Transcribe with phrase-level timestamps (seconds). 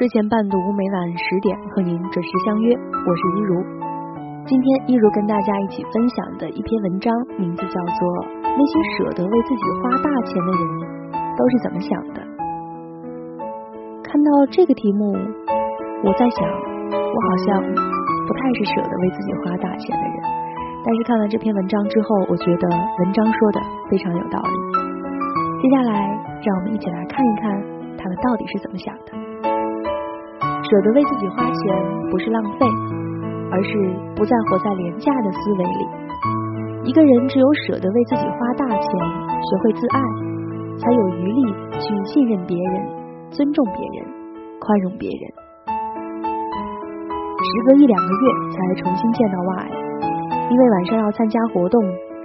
[0.00, 3.52] 睡前伴读，每晚十点和您准时相约，我是一如。
[4.48, 8.00] 今天一如跟大家一起分享的一篇文章，名字叫做
[8.40, 10.62] 《那些舍得为自己花大钱的人
[11.36, 12.18] 都是怎么想的》。
[14.00, 15.12] 看到这个题目，
[16.00, 20.16] 我在想，我好像不太是舍得为自己花大钱的人。
[20.80, 23.60] 但是看了这篇文章之后，我觉得文章说的
[23.92, 24.56] 非常有道理。
[25.60, 26.08] 接下来，
[26.40, 27.52] 让我们一起来看一看
[28.00, 29.19] 他们到底是怎么想的。
[30.70, 31.62] 舍得为自己花钱
[32.08, 32.64] 不是浪费，
[33.50, 33.70] 而是
[34.14, 35.82] 不再活在廉价的思维里。
[36.84, 39.98] 一个人只有舍得为自己花大钱，学会自爱，
[40.78, 41.42] 才有余力
[41.74, 42.86] 去信任别人、
[43.30, 44.06] 尊重别人、
[44.60, 45.22] 宽容别人。
[47.42, 49.70] 时隔一两个月才重新见到 Y，
[50.50, 51.82] 因为晚上要参加活动，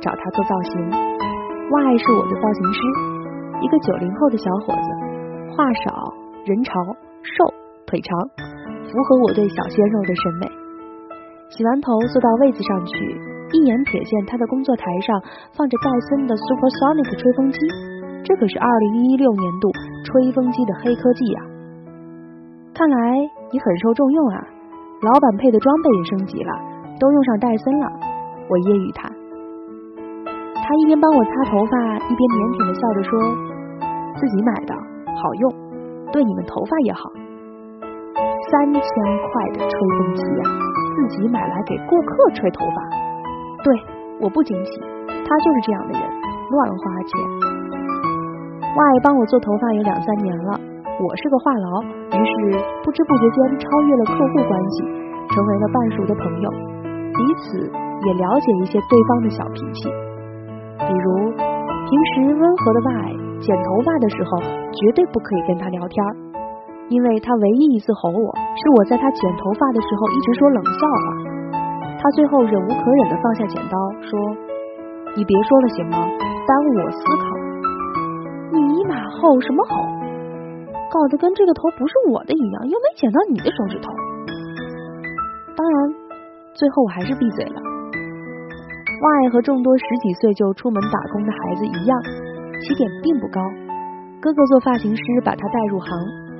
[0.00, 0.78] 找他做造型。
[0.88, 2.80] Y 是我的造型师，
[3.62, 6.72] 一个九零后的小伙子，话少，人潮，
[7.24, 7.67] 瘦。
[7.88, 8.12] 腿长，
[8.84, 10.44] 符合我对小鲜肉的审美。
[11.48, 12.92] 洗完头坐到位子上去，
[13.56, 15.16] 一眼瞥见他的工作台上
[15.56, 17.58] 放着戴森的 Supersonic 吹风机，
[18.28, 19.72] 这可是二零一六年度
[20.04, 21.40] 吹风机的黑科技呀！
[22.76, 22.96] 看来
[23.48, 24.38] 你很受重用啊，
[25.00, 26.52] 老板配的装备也升级了，
[27.00, 27.86] 都用上戴森了。
[28.52, 29.08] 我揶揄他，
[30.52, 33.10] 他一边帮我擦头发，一边腼腆的笑着说
[34.20, 34.76] ：“自己买的，
[35.16, 35.48] 好用，
[36.12, 37.08] 对你们头发也好。”
[38.50, 40.42] 三千块的吹风机呀，
[40.96, 42.76] 自己买来给顾客吹头发。
[43.62, 43.74] 对，
[44.20, 46.02] 我不惊奇，他就是这样的人，
[46.50, 47.10] 乱花钱。
[48.76, 50.60] 外帮我做头发有两三年了，
[51.00, 52.32] 我是个话痨，于是
[52.84, 54.84] 不知不觉间超越了客户关系，
[55.34, 56.48] 成为了半熟的朋友，
[57.12, 57.58] 彼此
[58.06, 59.90] 也了解一些对方的小脾气。
[60.86, 62.92] 比如平时温和的外
[63.40, 64.38] 剪头发的时候，
[64.72, 66.27] 绝对不可以跟他聊天。
[66.88, 71.06] 因为他唯一一次吼我，是我在他剪头发的时候一直说冷笑话。
[72.00, 74.10] 他最后忍无可忍的放下剪刀，说
[75.16, 75.98] ：“你别说了行吗？
[76.46, 77.24] 耽误我思考。”
[78.56, 79.74] 你马后什么吼？
[80.90, 83.92] 搞得跟这个头不是我的一样，又没剪到你的手指头。
[85.54, 85.94] 当然，
[86.54, 87.60] 最后我还是闭嘴了。
[87.60, 92.00] 外和众多十几岁就出门打工的孩子一样，
[92.62, 93.42] 起点并不高。
[94.20, 95.90] 哥哥做发型师，把他带入行。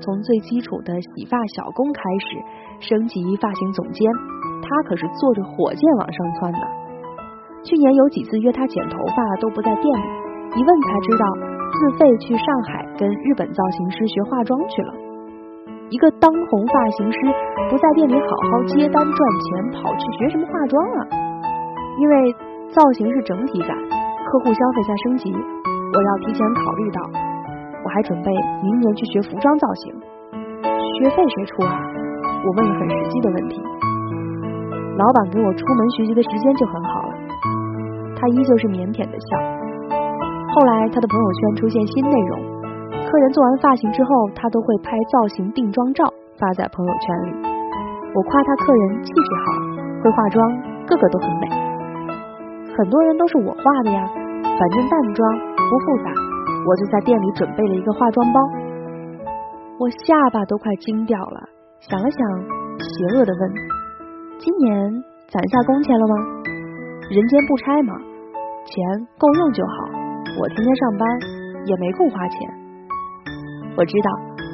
[0.00, 2.36] 从最基础的洗发小工开始，
[2.80, 4.10] 升级发型总监，
[4.62, 6.58] 他可是坐着火箭往上窜的。
[7.62, 10.06] 去年有几次约他剪头发都不在店里，
[10.56, 11.24] 一问才知道
[11.72, 14.94] 自费去上海跟日本造型师学化妆去了。
[15.90, 17.18] 一个当红发型师
[17.68, 21.06] 不在店里好好接单赚钱，跑去学什么化妆啊？
[21.98, 22.32] 因为
[22.70, 23.76] 造型是整体感，
[24.24, 27.29] 客户消费在升级，我要提前考虑到。
[27.94, 29.94] 还准备明年去学服装造型，
[30.98, 31.74] 学费谁出啊？
[32.40, 33.60] 我问了很实际的问题。
[34.96, 37.12] 老板给我出门学习的时间就很好了。
[38.16, 39.28] 他依旧是腼腆的笑。
[40.52, 42.40] 后来他的朋友圈出现新内容，
[43.08, 46.04] 客人做完发型之后，他都会拍造型定妆照
[46.38, 47.30] 发在朋友圈里。
[48.12, 49.44] 我夸他客人气质好，
[50.02, 50.42] 会化妆，
[50.84, 51.48] 个个都很美。
[52.76, 54.04] 很多人都是我画的呀，
[54.44, 56.29] 反正淡妆不复杂。
[56.66, 58.40] 我就在店里准备了一个化妆包，
[59.78, 61.40] 我下巴都快惊掉了。
[61.80, 62.20] 想了想，
[62.78, 63.50] 邪恶的问
[64.38, 64.92] ：“今年
[65.28, 66.14] 攒下工钱了吗？
[67.10, 67.96] 人间不拆嘛，
[68.66, 68.76] 钱
[69.18, 69.72] 够用就好。
[70.38, 71.08] 我天天上班，
[71.64, 72.38] 也没空花钱。
[73.76, 74.10] 我知道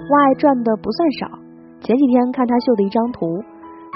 [0.09, 1.27] 外赚的不算少。
[1.81, 3.27] 前几天看他秀的一张图，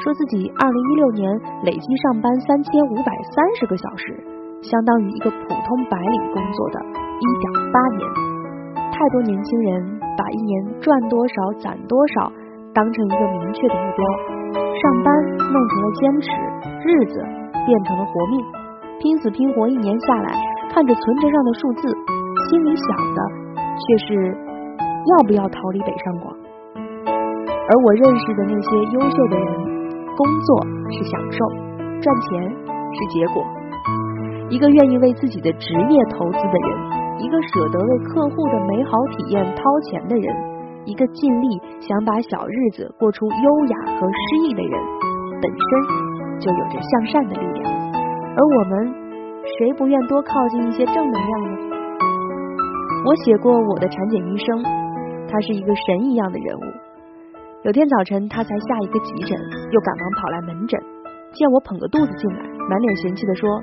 [0.02, 4.18] 说自己二零一六年累计上班三千五百三十个小时，
[4.62, 6.80] 相当于一个普通白领工作的。”
[7.20, 8.08] 一点八年，
[8.90, 12.32] 太多年轻人把一年赚多少、攒多少
[12.72, 14.00] 当成一个明确的目标，
[14.56, 16.28] 上班弄成了坚持，
[16.80, 17.20] 日子
[17.66, 18.40] 变成了活命，
[19.00, 20.32] 拼死拼活一年下来，
[20.72, 21.88] 看着存折上的数字，
[22.48, 23.20] 心里想的
[23.76, 24.14] 却是
[25.04, 26.34] 要不要逃离北上广。
[27.04, 29.54] 而我认识的那些优秀的人，
[30.16, 31.44] 工作是享受，
[32.00, 32.50] 赚钱
[32.96, 33.44] 是结果。
[34.48, 36.99] 一个愿意为自己的职业投资的人。
[37.20, 40.34] 一个舍得为客户的美好体验掏钱的人，
[40.86, 44.72] 一个尽力想把小日子过出优雅和诗意的人，
[45.42, 47.70] 本身就有着向善的力量。
[48.34, 48.94] 而我们，
[49.58, 51.58] 谁不愿多靠近一些正能量呢？
[53.04, 54.62] 我写过我的产检医生，
[55.28, 56.62] 他是一个神一样的人物。
[57.64, 59.38] 有天早晨，他才下一个急诊，
[59.70, 60.80] 又赶忙跑来门诊，
[61.34, 63.60] 见我捧个肚子进来，满脸嫌弃的说：“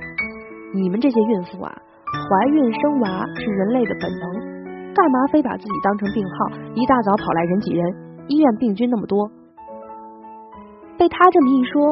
[0.75, 1.73] 你们这些孕妇啊！”
[2.07, 7.83] 怀孕生娃是人类的本能，干嘛非把自己当成病号，一大早跑来人挤人？
[8.27, 9.29] 医院病菌那么多。
[10.97, 11.83] 被他这么一说，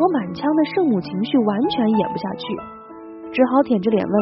[0.00, 2.44] 我满腔的圣母情绪完全演不下去，
[3.32, 4.14] 只好舔着脸问：“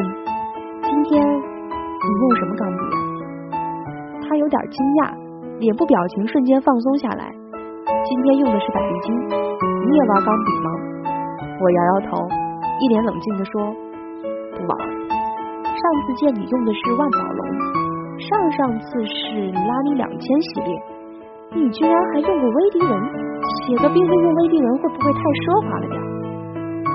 [0.83, 2.83] 今天你用什么钢笔？”
[4.27, 5.11] 他有点惊讶，
[5.59, 7.31] 脸部表情瞬间放松下来。
[8.05, 9.15] 今天用的是百丽金，
[9.89, 10.69] 你也玩钢笔吗？
[11.59, 12.27] 我摇摇头，
[12.79, 13.73] 一脸冷静的说
[14.55, 15.08] ：“不玩。
[15.79, 17.41] 上次见你用的是万宝龙，
[18.19, 20.75] 上上次是拉尼两千系列，
[21.55, 22.91] 你居然还用过威迪文？
[23.63, 25.95] 写个病历用威迪文会不会太奢华了点？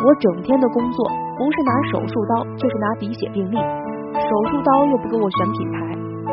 [0.05, 1.09] 我整天的工作
[1.39, 5.79] 不是拿手术刀，就是拿笔写病历，手术刀又不给我选品牌，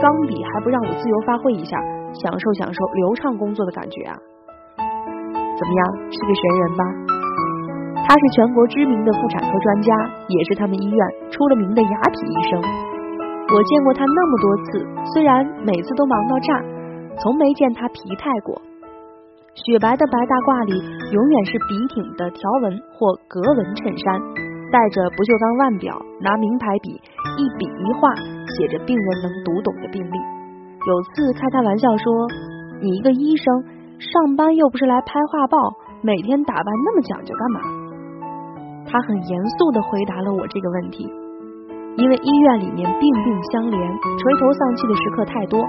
[0.04, 1.80] 钢笔还不让我自由发挥一下，
[2.12, 4.20] 享受享受流畅工作的感觉啊！
[5.56, 5.82] 怎么样，
[6.12, 6.84] 是个神人吧？
[8.12, 9.96] 他是全国知名的妇产科专家，
[10.28, 11.00] 也是他们医院
[11.32, 12.60] 出了名的雅痞医生。
[12.60, 14.84] 我见过他那么多次，
[15.16, 16.60] 虽然每次都忙到炸，
[17.24, 18.52] 从没见他疲态过。
[19.56, 20.76] 雪白的白大褂里，
[21.16, 24.20] 永远是笔挺的条纹或格纹衬衫，
[24.76, 26.92] 戴着不锈钢腕表，拿名牌笔
[27.40, 28.12] 一笔一画
[28.60, 30.18] 写着病人能读懂的病历。
[30.84, 32.28] 有次开他玩笑说
[32.84, 33.48] ：“你一个医生，
[34.04, 35.56] 上班又不是来拍画报，
[36.04, 37.80] 每天打扮那么讲究干嘛？”
[38.86, 41.08] 他很严肃的回答了我这个问题，
[41.98, 45.64] 因为医院里面病病相连，垂头丧气的时刻太多。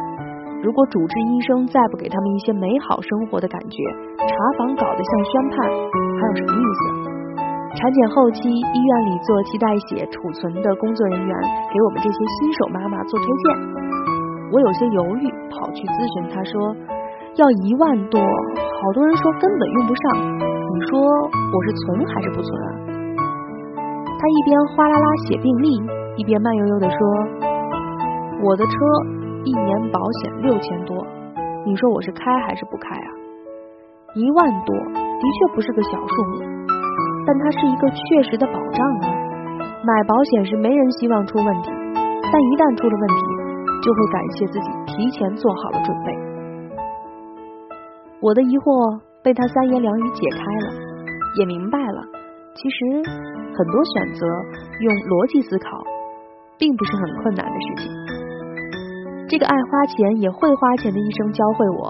[0.63, 3.77] 如果主治医生再不给他们一些美好生活的感觉，
[4.19, 5.59] 查房搞得像宣判，
[6.19, 6.81] 还有什么意思？
[7.75, 11.33] 产检后期，医院里做脐带血储存的工作人员
[11.73, 13.45] 给我们这些新手妈妈做推荐，
[14.55, 16.53] 我有些犹豫，跑去咨询，他说
[17.41, 20.05] 要一万多，好多人说根本用不上，
[20.39, 22.92] 你说我是存还是不存啊？
[24.23, 25.83] 他一边哗啦啦写病历，
[26.15, 26.97] 一边慢悠悠的说，
[28.47, 28.73] 我的车。
[29.45, 31.05] 一年保险六千多，
[31.67, 33.09] 你说我是开还是不开啊？
[34.15, 36.39] 一万多的确不是个小数目，
[37.27, 39.11] 但它是一个确实的保障啊。
[39.83, 41.73] 买保险时没人希望出问题，
[42.31, 43.25] 但一旦出了问题，
[43.83, 46.15] 就会感谢自己提前做好了准备。
[48.21, 50.71] 我的疑惑被他三言两语解开了，
[51.41, 51.99] 也明白了，
[52.55, 52.77] 其实
[53.57, 54.27] 很多选择
[54.81, 55.81] 用逻辑思考，
[56.59, 57.91] 并不是很困难的事情。
[59.29, 61.89] 这个爱花钱也会花钱的医生教会我，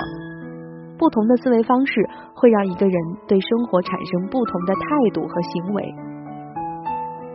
[0.95, 1.93] 不同的思维方式
[2.39, 2.95] 会让一个人
[3.27, 5.83] 对生活产生不同的态度和行为。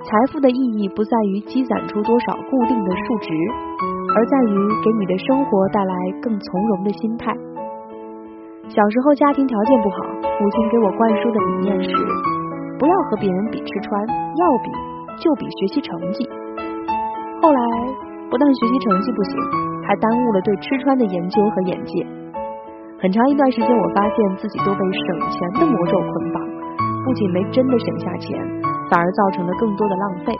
[0.07, 3.27] 财富的意义不在于积攒出多少固定的数值，
[4.15, 5.93] 而在于给你的生活带来
[6.23, 7.35] 更从容的心态。
[8.71, 9.97] 小时候家庭条件不好，
[10.39, 11.91] 母亲给我灌输的理念是：
[12.79, 14.69] 不要和别人比吃穿，要比
[15.21, 16.27] 就比学习成绩。
[17.41, 17.61] 后来
[18.29, 19.67] 不但学习成绩不行。
[19.87, 22.05] 还耽误了对吃穿的研究和眼界。
[22.99, 26.43] 很长一段时间，我发现自己都被省钱的魔咒捆绑，
[27.05, 28.37] 不仅没真的省下钱，
[28.91, 30.35] 反而造成了更多的浪费，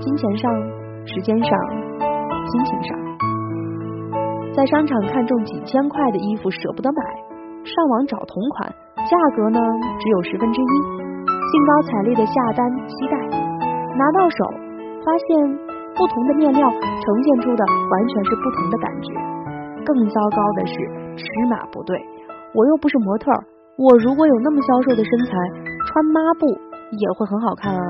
[0.00, 0.52] 金钱上、
[1.06, 1.58] 时间上、
[2.44, 2.98] 心情上。
[4.52, 7.02] 在商场看中几千块的衣服舍不得买，
[7.64, 8.68] 上网找同款，
[9.08, 9.58] 价格呢
[9.98, 10.66] 只有十分之一，
[11.50, 13.16] 兴高采烈的下单期待，
[13.96, 14.38] 拿到手
[15.04, 15.70] 发现。
[15.90, 19.12] 不同的面料呈现出的完全是不同的感觉。
[19.84, 20.72] 更糟糕的是
[21.18, 21.98] 尺码不对，
[22.54, 23.28] 我又不是模特，
[23.76, 25.32] 我如果有那么消瘦的身材，
[25.84, 27.82] 穿抹布也会很好看啊。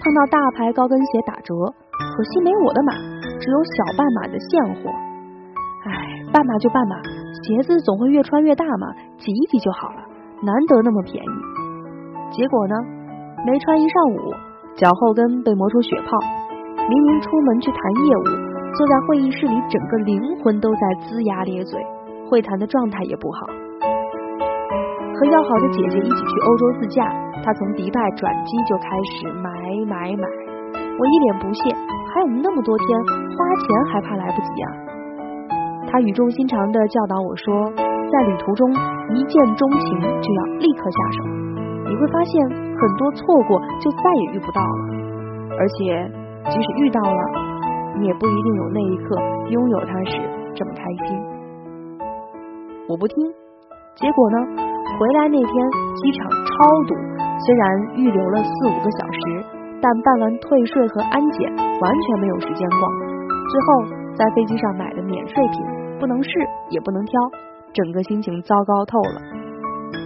[0.00, 1.52] 碰到大牌高跟鞋打折，
[2.16, 2.92] 可惜没我的码，
[3.42, 4.88] 只有小半码的现货。
[5.84, 5.92] 唉，
[6.32, 6.96] 半码就半码，
[7.42, 8.86] 鞋子总会越穿越大嘛，
[9.18, 10.00] 挤一挤就好了，
[10.42, 11.55] 难得那么便宜。
[12.32, 12.74] 结果呢，
[13.46, 14.32] 没穿一上午，
[14.76, 16.18] 脚后跟被磨出血泡。
[16.88, 18.24] 明明出门去谈业务，
[18.76, 21.80] 坐在会议室里，整个灵魂都在龇牙咧嘴，
[22.30, 23.46] 会谈的状态也不好。
[25.16, 27.02] 和要好的姐姐一起去欧洲自驾，
[27.42, 29.50] 她从迪拜转机就开始买
[29.88, 30.28] 买买，
[30.76, 31.74] 我一脸不屑，
[32.12, 32.86] 还有那么多天，
[33.34, 34.68] 花钱还怕来不及啊？
[35.88, 37.72] 她语重心长的教导我说，
[38.12, 38.70] 在旅途中
[39.16, 41.18] 一见钟情就要立刻下手，
[41.88, 46.10] 你会发现很多错过就再也遇不到了，而且。
[46.46, 47.22] 即使遇到了，
[47.98, 49.18] 你也不一定有那一刻
[49.50, 50.12] 拥有它时
[50.54, 51.18] 这么开心。
[52.88, 53.16] 我不听，
[53.96, 54.38] 结果呢？
[54.96, 55.52] 回来那天
[55.96, 56.46] 机场超
[56.86, 56.94] 堵，
[57.42, 59.44] 虽然预留了四五个小时，
[59.82, 62.80] 但办完退税和安检，完全没有时间逛。
[63.50, 65.66] 最后在飞机上买的免税品，
[65.98, 66.30] 不能试
[66.70, 67.20] 也不能挑，
[67.74, 69.45] 整个心情糟糕透了。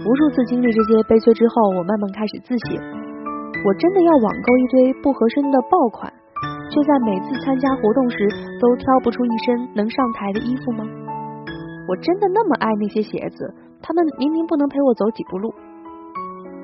[0.03, 2.77] 无数次经历这些悲催之后，我慢慢开始自省：
[3.65, 6.11] 我真的要网购一堆不合身的爆款？
[6.71, 8.17] 却在每次参加活动时
[8.61, 10.85] 都挑不出一身能上台的衣服吗？
[11.87, 15.53] 我真的那么爱那些鞋子，他们明明不能陪我走几步路。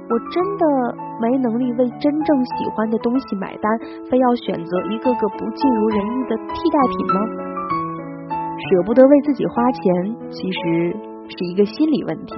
[0.09, 0.63] 我真的
[1.19, 3.67] 没能力为真正喜欢的东西买单，
[4.09, 7.19] 非要选择一个个不尽如人意的替代品吗？
[8.57, 9.83] 舍不得为自己花钱，
[10.31, 10.95] 其实
[11.27, 12.33] 是一个心理问题。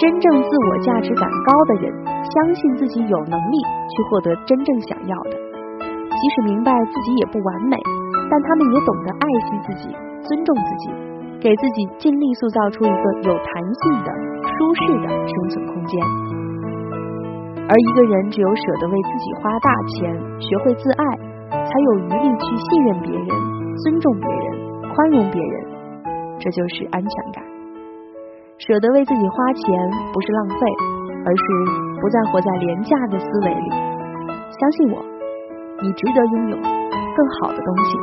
[0.00, 1.92] 真正自我价值感高的人，
[2.24, 3.56] 相信自己有能力
[3.92, 5.36] 去获得真正想要的，
[5.76, 7.76] 即使明白自己也不完美，
[8.30, 9.92] 但他们也懂得爱惜自己，
[10.24, 10.88] 尊重自己，
[11.38, 14.08] 给自己尽力塑造出一个有弹性的、
[14.40, 16.00] 舒适的生存空间。
[17.68, 21.04] 而一个人只有舍得为自己花大钱，学会自爱，
[21.52, 23.28] 才有余力去信任别人、
[23.84, 25.66] 尊重别人、宽容别人，
[26.40, 27.49] 这就是安全感。
[28.60, 29.64] 舍得为自己花钱
[30.12, 30.60] 不是浪费，
[31.24, 31.44] 而是
[31.96, 33.68] 不再活在廉价的思维里。
[34.52, 35.00] 相信我，
[35.80, 37.96] 你值得拥有更好的东西。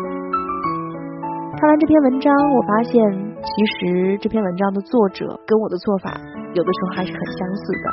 [1.61, 2.91] 看完这篇文章，我发现
[3.37, 6.09] 其实这篇文章的作者跟我的做法
[6.53, 7.89] 有的时候还是很相似的。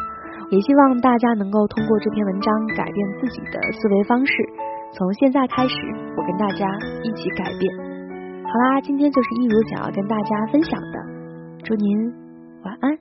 [0.50, 4.33] 也希望大家能够通过这篇文章改变自己的思维方式。
[4.97, 5.75] 从现在开始，
[6.16, 6.64] 我跟大家
[7.02, 7.76] 一起改变。
[8.44, 10.99] 好啦，今天就是一如想要跟大家分享的。
[11.62, 12.24] 祝您。
[12.64, 12.99] 晚安。